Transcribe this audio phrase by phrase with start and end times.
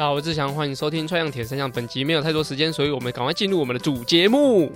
[0.00, 1.68] 大家好，我是志祥，欢迎收听《穿样铁三项》。
[1.74, 4.72] 本集没有太多时间，所以我们赶快进入我们的主节目。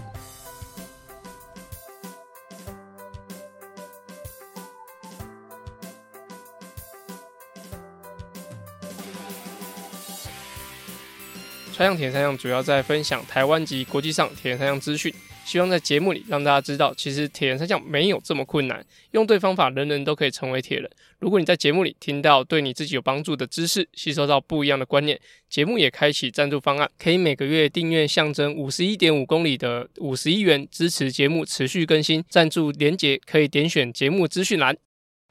[11.72, 15.10] 穿样铁三项主要在分享台湾及国际上铁三项资讯。
[15.44, 20.90] 希望在节目里让大家知道，其实铁人三项没有这么困难，用对方法，人人都可以成为铁人。
[21.18, 32.24] 如果你在节目里听到对你自己有帮助的知识，吸收到不一样的观念，节目也开启赞助方案，可以每个月订阅象征五十一点五公里的五十一元，支持节目持续更新。
[32.28, 34.76] 赞助连结可以点选节目资讯栏。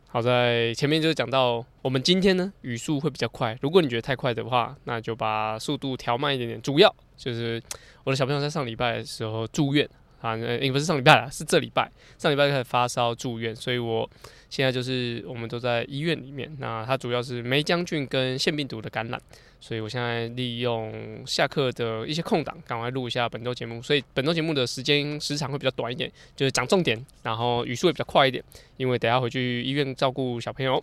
[0.07, 6.62] 好，在前面就讲到，我们今天呢语速会比较快，如果你觉得太快的话，那就把速度调慢一点点。
[6.62, 7.59] 主要就是
[8.04, 9.90] 我的小朋友在上礼拜的时候住院。
[10.23, 11.91] 啊，也不是上礼拜啦，是这礼拜。
[12.18, 14.09] 上礼拜开始发烧住院，所以我
[14.49, 16.49] 现在就是我们都在医院里面。
[16.59, 19.21] 那它主要是霉将军跟腺病毒的感染，
[19.60, 23.82] 所以我现在利用下课的一些空档，赶快录一下本周节目。
[23.82, 28.41] 所以本周节目的时间时长会比较短一点，就是讲重点，然后语速也比较快一点，
[28.77, 30.82] 因为等下回去医院照顾小朋友。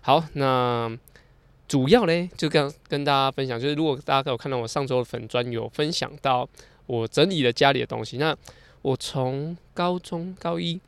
[0.00, 0.90] 好，那
[1.68, 6.48] 主要嘞就跟跟大家分享，就是如果大家有看到我上周的粉专有分享到
[6.86, 8.36] 我整理了家里的东西，那。
[8.82, 10.80] 我从高中高一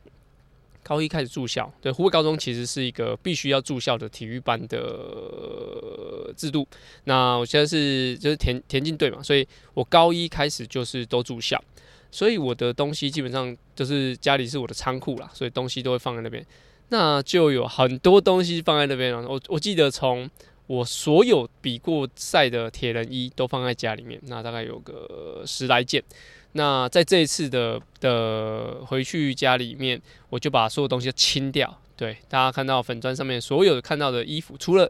[0.81, 6.67] 高一开始住校，对，湖北高中其实是一个必须要住校的体育班的制度。
[7.05, 11.57] 那我现在是就是田田径队嘛，所以我高一开始就是都住校，
[12.11, 16.45] 所以我的东西基本上就是家里是我的仓库啦，所以东西都会放在那边。
[16.89, 19.27] 那就有很多东西放在那边了。
[19.27, 20.29] 我我记得从
[20.67, 26.03] 我所有比过赛的铁人衣都放在家里面，那大概有个十来件。
[26.53, 31.79] 那在这一次的的回去家里面，我就把所有东西都清掉。
[31.95, 34.89] 对，大家看到粉砖上面所有看到的衣服，除了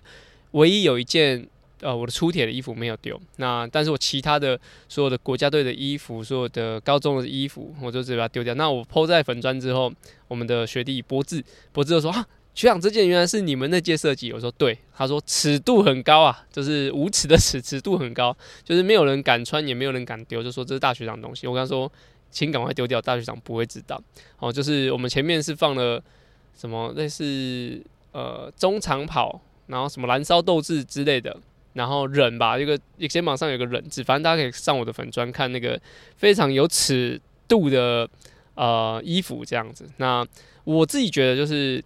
[0.52, 1.46] 唯一有一件
[1.82, 3.20] 呃我的出铁的衣服没有丢。
[3.38, 8.54] 那但是我其他的所有的国家队的衣服，所有的高中的衣服，我就直接把它丢掉。
[8.54, 9.92] 那我抛在粉砖之后，
[10.28, 12.26] 我们的学弟博智博智就说啊。
[12.56, 14.32] 学长，这件原来是你们那届设计？
[14.32, 21.48] 我说对，他说尺度很高啊，就是无耻的尺，尺度很高，就是没有人敢穿，也没有人敢丢，就说这是大学长的东西。
[21.48, 21.92] 我跟他说，
[22.30, 24.00] 请赶快丢掉，大学长不会知道。
[24.38, 26.00] 哦，就是我们前面是放了
[26.56, 27.82] 什么类似
[28.12, 31.36] 呃中长跑，然后什么燃烧斗志之类的，
[31.74, 35.82] 然后忍吧，一个肩膀上有个忍字，反正大家可以上我的粉专看那个
[36.18, 38.08] 非常有尺度的
[38.54, 39.90] 呃衣服这样子。
[39.98, 40.24] 那
[40.66, 41.84] 我自己觉得就是。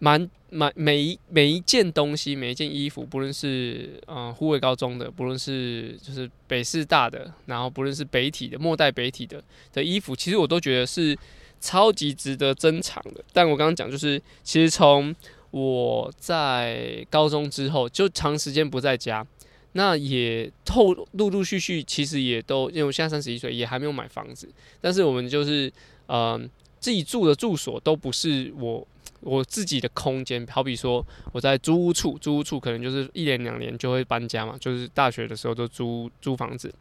[0.00, 11.16] 蛮蛮每一每一件东西，每一件衣服，不论是呃护卫高中的，不论是就是北师大的，然后不论是北体的末代北体的的衣服，其实我都觉得是
[11.60, 13.22] 超级值得珍藏的。
[13.32, 15.14] 但我刚刚讲就是，其实从
[15.50, 19.24] 我在高中之后就长时间不在家，
[19.72, 24.48] 那也后陆陆续续其实也都因为我现在三十一岁，也还没有买房子，
[24.80, 25.70] 但是我们就是
[26.06, 26.48] 嗯、
[26.80, 28.88] 自己住的住所都不是我。
[29.22, 36.72] 我自己的空间，好比说我在租屋处，租屋处可能就是一年两年就会搬家嘛，就是大学的时候都租租房子，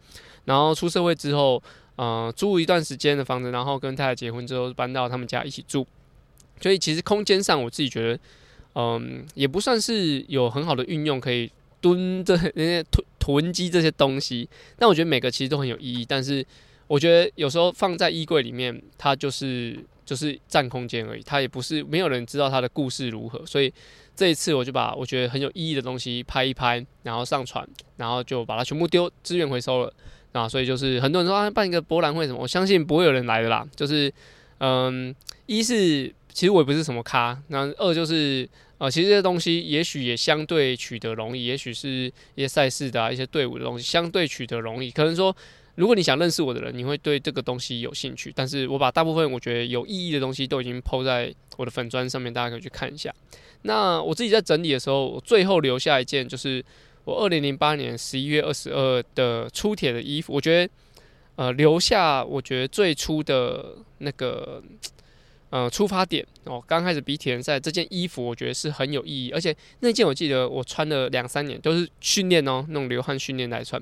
[0.45, 1.61] 然后出社会之后，
[1.97, 5.85] 呃，租一段时间的房子，然后跟太太结婚之后搬到他们家一起住，
[6.61, 8.19] 所以其实空间上我自己觉得，
[8.75, 11.51] 嗯，也不算是有很好的运用，可以
[11.81, 16.45] 蹲这 那些囤囤积这些东西，但我觉得每个其实都很有意义，但是
[16.88, 19.83] 我觉得有时候放在衣柜里面，它就是。
[20.09, 23.72] 就是占空间而已，它也不是没有人知道它的故事如何，所以
[24.16, 27.64] 这一次我就把我觉得很有意义的东西拍一拍，然后上传，
[27.97, 29.94] 然后就把它全部丢资源回收了。
[30.31, 33.64] 啊，所以就是很多人说啊，办一个博览会什么，我相信不会有人来的啦。
[33.75, 34.12] 就是
[34.58, 35.14] 嗯，
[35.46, 38.50] 一是其实我也不是什么咖，那二就是
[38.80, 45.36] 呃，其实这些东西也许也相对取得容易，也许是一些赛事的啊，一些队伍的东西相对取得容易，可能说。
[45.79, 48.34] 如果你想认识我的人，你会对这个东西有兴趣。
[48.35, 53.09] 但是我把大部分我觉得有意义的东西都已经抛在我的粉砖上面，大家可以去看一下。
[53.62, 56.62] 那我自己在整理的时候，我最后留下一件，就是
[57.06, 60.33] 我二零零八年十一月二十二的出铁的衣服。
[60.33, 60.74] 我觉得，
[61.38, 64.62] 呃，留下我觉得最初的那个，
[65.50, 66.62] 呃，出发点哦。
[66.68, 73.81] 刚开始比铁人赛这件衣服，我觉得是很有意义，而且那件我记得我穿了两三年，都是训练哦，那种流汗训练来穿。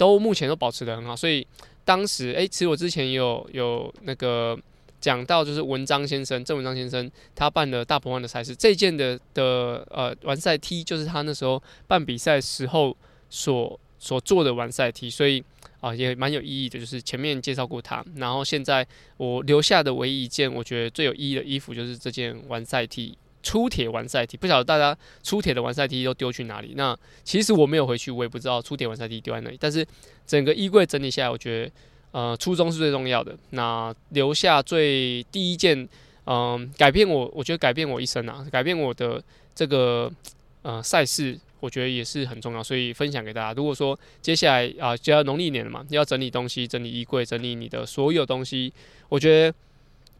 [0.00, 1.46] 都目前都保持得很好，所以
[1.84, 4.58] 当时诶、其实我之前有有那个
[4.98, 12.96] 讲到，就是文章先生郑文章先生他办的大鹏湾的赛事，这件的的呃完赛 T 就是他那时候办比赛时候
[13.28, 15.44] 所所做的完赛 T，所以
[15.80, 18.86] 啊、也蛮有意义的，就是前面介绍过他，然后现在
[19.18, 26.74] 我留下的唯一一件我觉得最有意义的衣服就是这件完赛 T，出铁完赛题不晓得大家出铁的完赛题都丢去哪里？
[26.76, 29.56] 那其实我没有回去，我也不知道出铁完赛题丢在哪里。
[29.58, 29.86] 但是
[30.26, 31.72] 整个衣柜整理下来，我觉得
[32.12, 33.34] 呃初衷是最重要的。
[33.50, 35.88] 那留下最第一件，
[36.26, 39.22] 嗯、改变我，我觉得改变我一生啊，改变我的
[39.54, 40.12] 这个
[40.62, 43.52] 呃赛事，我觉得也是很重要，所以分享给大家。
[43.54, 48.72] 如果说接下来啊，就要农历年了嘛，要整理东西，整理衣柜，整理你的所有东西，
[49.08, 49.54] 我觉得。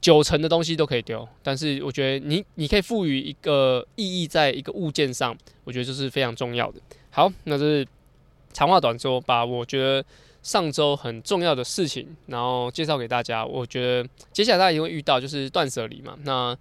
[0.01, 6.81] 九成的东西都可以丢，但是我觉得你你可以赋予一个意义在一个物件上，我觉得这是非常重要的。
[7.11, 7.87] 好，那这是
[8.53, 10.03] 长话短说，把我觉得
[10.43, 13.45] 上周很重要的事情，然后介绍给大家。
[13.45, 16.17] 我觉得接下来大家也会遇到，就是断舍离嘛。
[16.25, 16.57] 那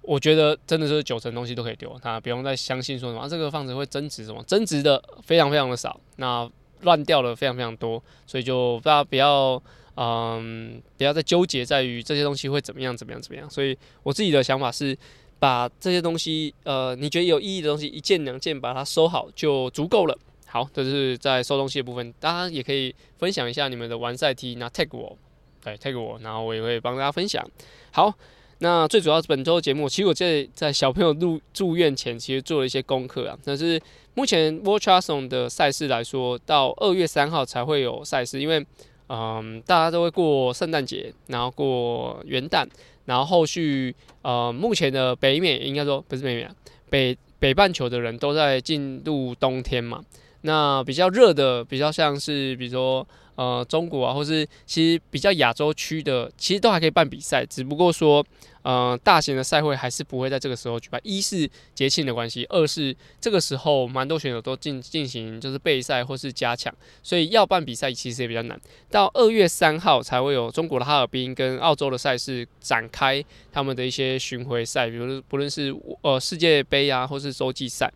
[0.00, 6.50] 我觉得真的是九成东西都可以丢，那不用再相信说什么、这个房子会增值什么，增值的非常非常的少，那
[6.80, 9.62] 乱掉的非常非常多，所以就大家不要。
[9.96, 13.48] 嗯，不要再纠结在于这些东西会怎么样，怎么样，怎么样。
[13.48, 14.96] 所以我自己的想法是，
[15.38, 20.18] 把这些东西，呃，你觉得有意义的东西，一件两件把它收好就足够了。
[20.46, 25.16] 好，这是在收东西的部分，大家也可以分享一下你们的完赛题那 tag 我，
[25.64, 27.42] 对，tag 我，然后我也会帮大家分享。
[27.90, 28.12] 好，
[28.58, 33.38] 那最主要是本周的节目，其实我在在小朋友入住院前，其实做了一些功课啊。
[33.42, 33.80] 但是
[34.12, 38.66] 目前 World t r a t h o n 的赛事来说，到二月三号才会有赛事，因为。
[39.08, 42.66] 嗯，大家都会过圣诞节，然后过元旦，
[43.04, 46.54] 然后后续，呃，目前的北美应该说不是北美啊，
[46.90, 50.02] 北北半球的人都在进入冬天嘛。
[50.42, 53.06] 那比较热的，比较像是比如说
[53.36, 58.26] 呃中国啊，或是其实比较亚洲区的，其实都还可以办比赛，只不过说。
[58.66, 61.00] 呃，大型的赛会还是不会在这个时候举办。
[61.04, 68.60] 一是节庆的关系，二是这个时候蛮多选手都进进行就是备赛或是加强，所以要办比赛其实也比较难。
[68.90, 75.72] 到二月三号才会有中国的哈尔滨跟澳洲的赛事展开他们的一些巡回赛，比如不论是
[76.02, 77.88] 呃世界杯啊，或是洲际赛。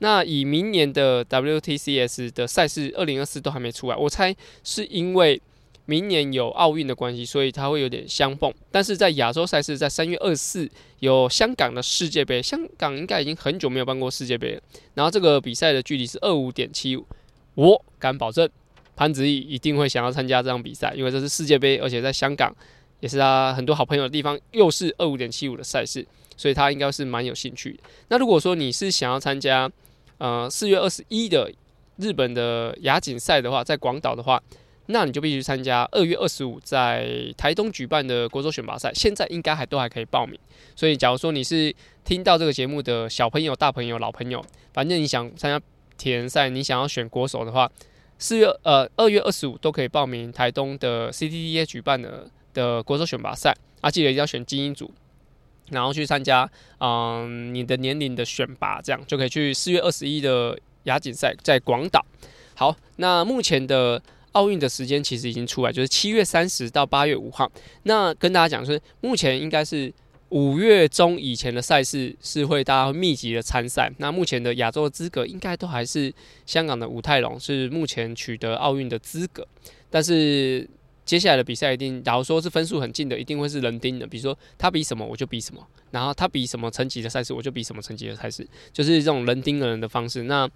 [0.00, 5.40] 那以明年的 WTCS 的赛事二零二四都还没出来，我猜是因为。
[5.90, 8.52] 明年有奥运的关系，所以它会有点相碰。
[8.70, 14.60] 但是在亚洲赛事，在三月二十四有香港的世界杯，香港应该已经很久没有办过世界杯了。
[14.92, 17.06] 然后这个比赛的距离是二五点七五，
[17.54, 18.46] 我敢保证
[18.94, 22.54] 潘子毅一定会想要参加这场比赛，因为这是世界杯，而且在香港
[23.00, 26.06] 也是他很多好朋友的地方，又是二五点七五的赛事，
[26.36, 27.80] 所以他应该是蛮有兴趣。
[28.08, 29.66] 那如果说你是想要参加
[30.18, 31.50] 呃四月二十一的
[31.96, 34.38] 日本的亚锦赛的话，在广岛的话。
[34.90, 37.06] 那你就必须参加二月二十五在
[37.36, 40.38] 台东举办的国手选拔赛，现在应该还都还可以报名。
[40.74, 41.74] 所以，假如说你是
[42.04, 44.42] 听到这个节目的小朋友、大朋友、老朋友，
[44.72, 45.62] 反正你想参加
[45.98, 47.70] 铁人赛，你想要选国手的话，
[48.18, 53.54] 四月呃二月二十五都可以报名台东的 CTTA 举办的的国手选拔赛。
[53.82, 54.90] 啊，记得一定要选精英组，
[55.70, 56.50] 然后去参加
[56.80, 62.02] 嗯你的年龄的选拔，这样就可以去四月二十一的亚锦赛在广岛。
[62.54, 64.02] 好，那目前的。
[64.38, 67.50] 奥运的时间其实已经出来，就是七月三十到八月五号。
[67.82, 69.92] 那跟大家讲，就是目前应该是
[70.28, 73.92] 五月中以前的赛事是会大家密集的参赛。
[73.98, 76.14] 那目前的亚洲资格应该都还是
[76.46, 79.44] 香港的武泰龙是目前取得奥运的资格。
[79.90, 80.68] 但是
[81.04, 84.06] 接下来的比赛一定，假如说是分数很近的，一定会是人盯的。
[84.06, 90.22] 比如说他比什么我就比什么，然后他比什么层级的赛事我就比什么层级的赛事，就是这种人盯人的方式。
[90.24, 90.48] 那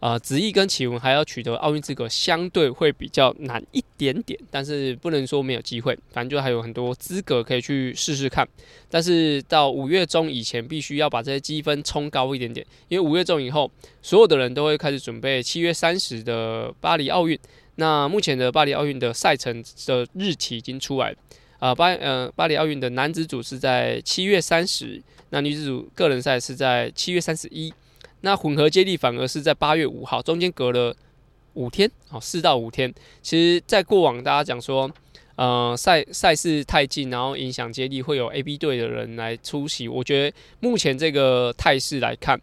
[0.00, 8.46] 呃，子毅跟启文还要取得奥运资格，相对会比较难一点点，但是不能说没有机会，反正就还有很多资格可以去试试看。
[8.90, 13.70] 但是到五月中以前，必须要把这些积分冲高一点点，因为五月中以后，
[14.02, 17.38] 所有的人都会开始准备七月三十的巴黎奥运。
[17.76, 21.16] 那目前的巴黎奥运的赛程的日期已经出来了，
[21.60, 27.72] 呃，巴呃巴黎奥运的男子组是在七月三十，那女子组个人赛是在七月三十一。
[28.24, 30.96] 那混合接力反而是在八月五号，中间隔了
[31.52, 32.92] 五天，哦，四到五天。
[33.20, 34.90] 其实，在过往大家讲说，
[35.36, 39.86] 呃，赛赛事太近，然后影响接力，会有 A、B 队的人来出席。
[39.88, 42.40] 我觉得目前这个态势来看，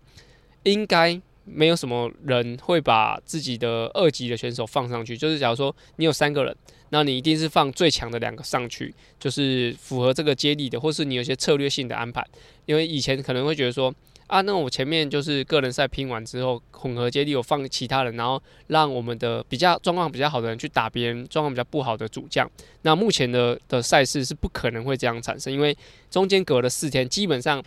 [0.62, 5.18] 应该没有什么人会把自己的二级的选手放上去。
[5.18, 6.56] 就是假如说你有三个人，
[6.90, 12.24] 那你一定是放最强的两个上去，就是符合这个接力的，或是你有些策略性的安排。
[12.68, 13.92] 因为以前可能会觉得说。
[14.32, 22.50] 啊，那我前面就是个人赛拼完之后，混合接力我放其他人，然后让我们的比较状况比较好的人去打别人状况比较不好的主将。
[22.84, 25.78] 那目前的的赛事是不可能会这样产生，因为
[26.10, 27.62] 中间隔了四天，基本上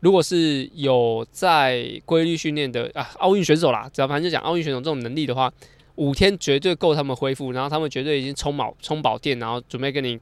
[0.00, 5.48] 如果是有在规律训练的啊奥运选手啦，只要反正就讲奥运选手这种能力的话，
[5.94, 10.18] 五天绝对够他们恢复，然后他们绝对已经充饱充饱电，然后准备跟你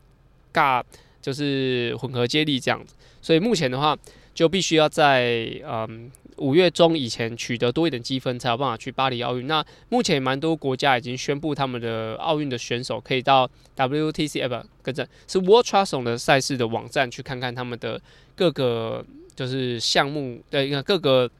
[0.53, 0.83] 尬
[1.23, 2.95] 就是混合接力这样子。
[3.23, 3.97] 所以目前的话。
[4.37, 9.47] 就必须要在嗯五月中以前取得多一点积分，才有办法去巴黎奥运。
[9.47, 17.99] 那目前蛮多国家已经宣布他们的奥运的选手可以到 WTC 呃不，跟着是 World Triathlon 的赛事的网站去看看他们的
[18.35, 19.03] 各个
[19.35, 21.31] 就是项目的各个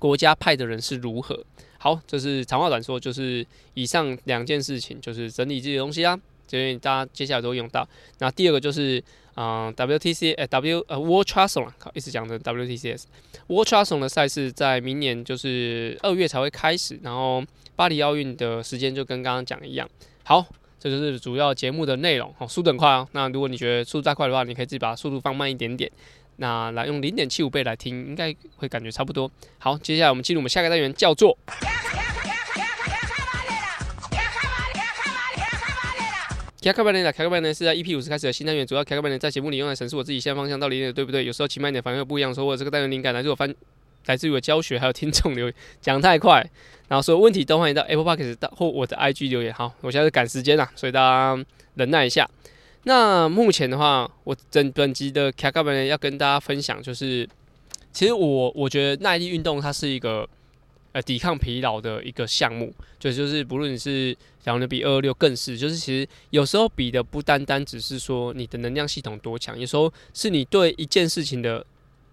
[0.00, 1.40] 国家派的人是如何。
[1.78, 6.18] 好，这是长话短说，就是以上两件事情，就是整理这些东西啊，
[6.48, 7.88] 所以大家接下来都会用到。
[8.18, 9.00] 那第二个就是。
[9.36, 13.04] 啊、uh,，WTC 呃、W 呃、World t r u s t l o n 靠，一直讲的 WTCS
[13.48, 17.44] World t r u s t l o n 的赛事在明年就是二月才会开始，然后
[17.76, 19.86] 巴黎奥运的时间就跟刚刚讲的一样。
[20.24, 20.42] 好，
[20.80, 22.34] 这就是主要节目的内容。
[22.38, 23.06] 好，速度很快哦。
[23.12, 25.90] 那如果你觉得速度太快的话，你可以自己把速度放慢一点点，
[26.36, 29.30] 那来用零点七五倍来听，应该会感觉差不多。
[29.58, 31.36] 好，接下来我们进入我们下个单元，叫做。
[36.66, 37.12] 开课班呢？
[37.12, 41.24] 开课班呢是在 EP 五十开始的新单元，主要开课班呢在节目里用来审视我自己现在方向到底对不对？
[41.24, 43.54] 有时候起码一点反应会不一样，说我这个单元灵感来自我翻，
[44.06, 46.44] 来自于我教学，还有听众留言讲太快，
[46.88, 49.54] 然后所有问题都欢迎到 Apple Podcast 或我的 IG 留言。
[49.54, 51.44] 好，我现在是赶时间啦，所以大家
[51.74, 52.28] 忍耐一下。
[52.82, 57.28] 那目前的话，我整本集的开课班呢要跟大家分享，就是
[57.92, 60.28] 其实我我觉得耐力运动它是一个。
[60.96, 71.62] 呃，抵抗疲劳的一个项目，就就是不论你是想要比二二六更是，就是其实有时候比的不单单只是说你的能量系统多强，有时候是你对一件事情的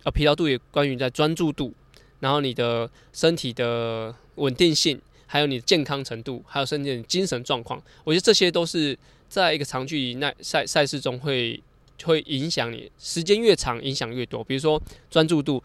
[0.03, 1.73] 呃疲劳度也关于在专注度，
[2.19, 8.99] 然后你的身体的稳定性，还有你的健康程度，还有甚至你精神状况，我觉得这些都是
[9.29, 11.57] 在一个长距离耐赛赛事中会
[12.03, 15.63] 会影响你，时间越长影响越多，比如说专注度。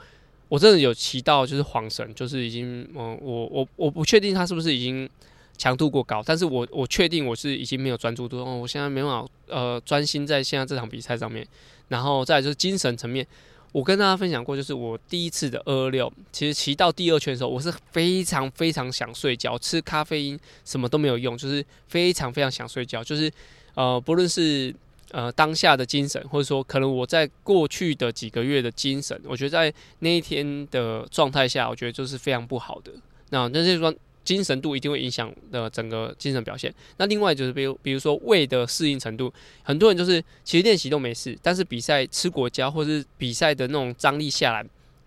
[0.49, 5.09] 我真的有骑到，就是晃神，就是已经，嗯，我我我不确定他是不是已经
[5.57, 11.47] 强度过高，但是我我确定我是已经没有专注度，哦，我现在没办法，呃，专心在现在这场比赛上面。
[11.89, 13.27] 然后再就是精神层面，
[13.73, 23.31] 我跟大家分享过，就是我第一次的二二六，其实骑到第二圈的时候，我是非常非常想睡觉，吃咖啡因什么都没有用，就是非常非常想睡觉，就是
[23.75, 24.75] 呃，不论是。
[25.11, 32.93] 呃，当下的精神，或者说可能我在过去的几个月的精神，我觉得在那一天的状态下，我觉得就是非常不好的。
[33.31, 36.75] 那那就是说精神度一定会影响的整个精神表现。
[36.99, 44.63] 那另外就是比如比如说胃的适应程度，很多人就是其实练习都没事，但是比赛吃果胶或是比赛的那种张力下来，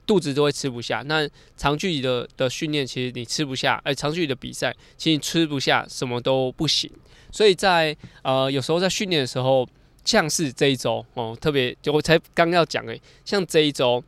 [0.07, 1.03] 肚子都会吃不下。
[1.05, 6.89] 那长距离的的训练，其实你吃不下，哎，长距离的比赛，其实你吃不下什么都不行。
[7.31, 9.69] 所以在呃有时候在训练的时候。
[10.03, 14.03] 像是这一周哦，特别就我才刚要讲诶，像这一周，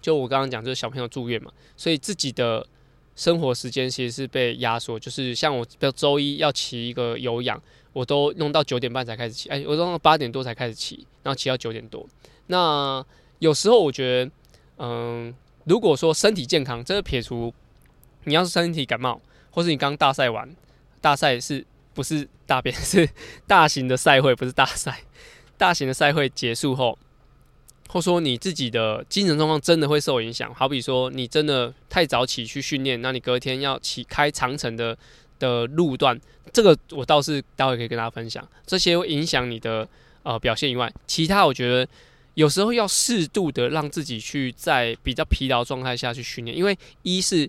[0.00, 2.66] 就我刚刚讲，就是小朋友住院嘛，所以自己的
[3.14, 4.98] 生活时间其实是被压缩。
[4.98, 7.60] 就是像我，比如周一要骑一个有氧，
[7.92, 12.06] 我都弄到九点半才开始骑，哎，我弄到八点多才开始骑，然后骑到九点多。
[12.46, 13.04] 那
[13.40, 14.30] 有时候我觉得，
[14.78, 15.34] 嗯，
[15.64, 17.52] 如果说身体健康，这个撇除
[18.24, 20.48] 你要是身体感冒，或是你刚大赛完，
[21.00, 21.66] 大赛是。
[22.00, 23.06] 不是大便， 是
[23.46, 25.02] 大型的赛会，不是大赛。
[25.58, 26.98] 大型的赛会结束后，
[27.88, 30.50] 或说你自己的精神状况真的会受影响。
[30.54, 34.96] 好比说，你真的太早起去训练，那你隔天要起开长城的
[35.38, 36.18] 的路段，
[36.54, 38.42] 这个我倒是待会可以跟大家分享。
[38.64, 39.86] 这些会影响你的
[40.22, 41.86] 呃表现以外，其他我觉得
[42.32, 47.46] 有时候要适度的让自己去在比较疲劳状态下去训练，因为一是。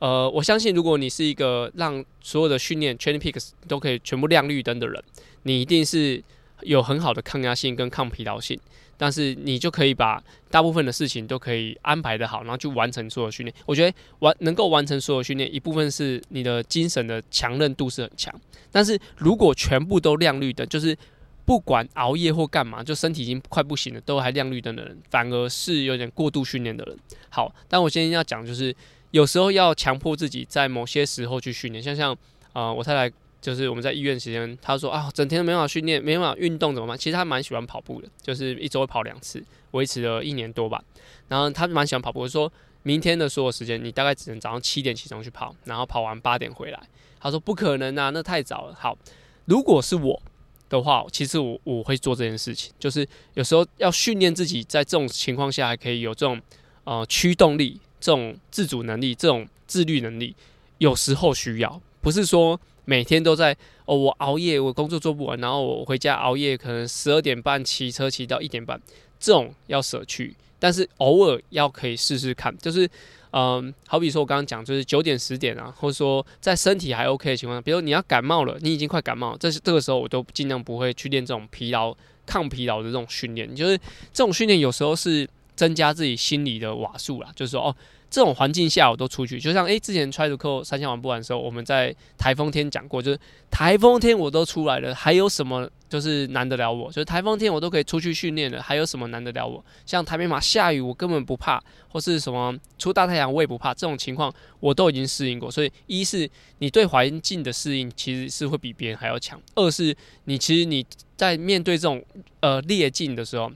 [0.00, 5.02] 呃，我相信，如果你是一个让所有的训练 TrainingPeaks 都可以全部亮绿灯的人，
[5.42, 6.22] 你一定是
[6.62, 8.58] 有很好的抗压性跟抗疲劳性。
[9.00, 13.54] 但是你就可以把大部分的事情都可以安排得好，然后去完成所有训练。
[13.64, 18.34] 我觉得完能够完成所有训练，一部分是你的精神的强韧度是很强。
[18.72, 20.96] 但是如果全部都亮绿灯，就是
[21.44, 26.98] 不管熬夜或干嘛，就身体已经快不行了，都还亮绿灯的人，反而是有点过度训练的人。
[27.28, 28.74] 好，但我今天要讲就是。
[29.10, 32.12] 有时候要强迫自己在某些时候去训练，像像
[32.52, 36.98] 啊、呃，我太太就是我们在医院时间，她说啊，整天都没办法训练，没办法运动怎么办？
[36.98, 40.82] 其实她蛮喜欢跑步的，就是一周跑两次，维持了一年多吧。
[41.28, 46.80] 然后她蛮喜欢跑步，我说明天的所有时间，你大概只能早上七点起床去跑，然后跑完八点回来。
[47.20, 48.74] 她说不可能啊，那太早了。
[48.78, 48.98] 好，
[49.46, 50.20] 如果是我
[50.68, 56.38] 的话，其实我我会做这件事情，就是有时候要训练自己，在这种情况下还可以有这种
[56.84, 57.80] 呃驱动力。
[58.00, 60.34] 这种自主能力，这种自律能力，
[60.78, 63.96] 有时候需要，不是说每天都在哦。
[63.96, 68.80] 我熬夜，我工作做不完，然后我回家熬夜，可能十二点半骑车骑到一点半，
[69.18, 70.34] 这种要舍去。
[70.58, 72.88] 但是偶尔要可以试试看，就是
[73.30, 81.94] 嗯，好比说我刚刚讲，就是九点十点啊，或者说在身体还 OK 的情况下，比如你要感冒了，你已经快感冒，这是这个时候我都尽量不会去练这种疲劳
[82.26, 83.54] 抗疲劳的这种训练。
[83.54, 83.78] 就是
[84.12, 85.28] 这种训练有时候是。
[85.58, 87.74] 增加自己心理的瓦数啦，就是说哦。
[88.10, 96.88] 这种环境下我都出去，就像诶，之前 Try to Call 三千玩不完的时候，我们在台风天讲过，就是台风天我都出来了，还有什么就是难得了我？
[96.88, 99.62] 就是台风天我都可以出去训练了，还有什么难得了我？
[99.84, 105.50] 像台北马下雨我根本不怕，或是什么出大太阳我也不怕，这种情况我都已经适应过。
[105.50, 106.26] 所以一是
[106.60, 110.82] 你对环境的适应其实是会比别人还要强，二是你其实你
[111.14, 112.02] 在面对这种
[112.40, 113.52] 呃劣境的时候，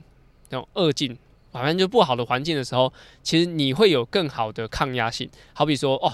[0.49, 1.17] 那种恶境。
[1.53, 2.91] 反正就不好的环境的时候，
[3.21, 5.29] 其实你会有更好的抗压性。
[5.53, 6.11] 好比说，哦，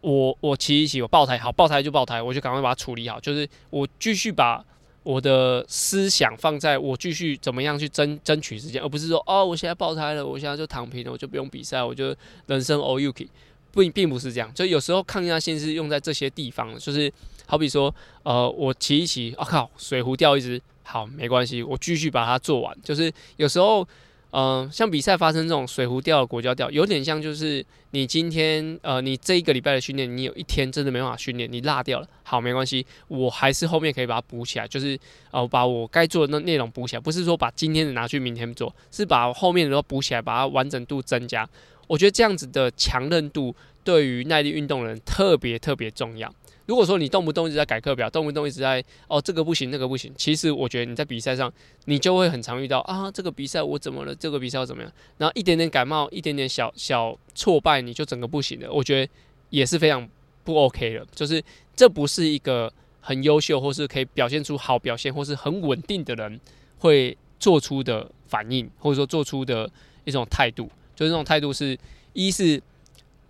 [0.00, 3.18] 我我骑一骑，我爆胎，好，爆胎就爆胎，我就赶快把它处理好。
[3.18, 4.64] 就是我继续把
[5.02, 12.14] 我的思想放在我继续怎么样去争争取时间，而不是说，哦，我现在爆胎了，我现在就躺平了，我就不用比赛，我就
[12.46, 13.28] 人生 all you can。
[13.72, 14.52] 不，并不是这样。
[14.54, 17.12] 就有时候抗压性是用在这些地方，就是
[17.46, 17.92] 好比说，
[18.22, 22.76] 呃，我骑一骑，我、靠，水壶掉一只，好，没关系，我继续把它做完。
[22.82, 23.84] 就是有时候。
[24.32, 34.98] 嗯、像比赛发生这种水壶掉了、果胶掉，有点像就是你今天呃，你这一个礼拜的训练，你有一天真的没办法训练，你落掉了，好，没关系，我还是后面可以把它补起来，就是
[35.30, 41.48] 呃，把我该做的那内容补起来，不是说把今天的拿去明天做，是把后面的都补起来，把它完整度增加。
[41.86, 46.32] 我觉得这样子的强韧度对于耐力运动人特别特别重要。
[46.66, 51.52] 如果说你动不动一直在改课表，动不动一直在哦这个不行那个不行，其实我觉得你在比赛上
[51.86, 59.12] 你就会很常遇到啊这个比赛我怎么了，这个比赛要怎么样，然后一点点感冒，一点点小小挫败你就整个不行了，我觉得
[59.50, 60.08] 也是非常
[60.44, 61.42] 不 OK 的，就是
[61.74, 66.40] 这不是一个很优秀或是可以表现出好表现或是很稳定的人
[66.78, 69.70] 会做出的反应，或者说做出的
[70.04, 71.76] 一种态度，就是这种态度是
[72.12, 72.62] 一是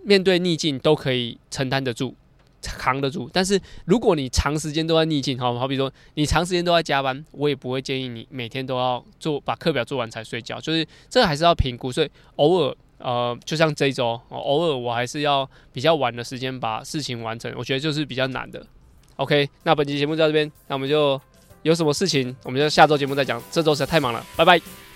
[0.03, 2.15] 面对逆境都可以承担得住。
[2.62, 11.90] 扛得住，但是如果你长时间都在逆境，好，好比说你长时间都在加班，我也不会建议你每天都要做，把课表做完才睡觉，就是这还是要评估。
[11.90, 18.65] 所以偶尔，呃，就像这一周，偶尔我还是要比较晚的时间把事情完成，我觉得就是比较难的。
[19.17, 21.21] OK，那本期节目就到这边，那我们就
[21.63, 23.43] 有什么事情，我们就下周节目再讲。
[23.50, 24.92] 这周实在太忙了，拜拜。